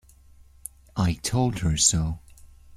[0.95, 2.17] I told her so.